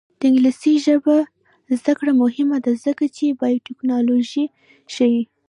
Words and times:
د 0.19 0.21
انګلیسي 0.29 0.73
ژبې 0.85 1.19
زده 1.79 1.93
کړه 1.99 2.11
مهمه 2.23 2.57
ده 2.65 2.71
ځکه 2.85 3.03
چې 3.15 3.37
بایوټیکنالوژي 3.39 4.45
ښيي. 4.93 5.21